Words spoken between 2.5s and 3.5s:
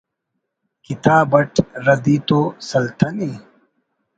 سلتنے